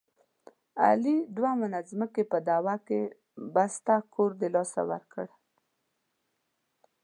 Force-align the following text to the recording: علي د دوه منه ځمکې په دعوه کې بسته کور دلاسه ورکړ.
علي 0.85 1.17
د 1.23 1.27
دوه 1.37 1.51
منه 1.59 1.79
ځمکې 1.89 2.23
په 2.31 2.37
دعوه 2.47 2.75
کې 2.87 3.01
بسته 3.53 3.95
کور 4.13 4.31
دلاسه 4.43 4.81
ورکړ. 4.91 5.25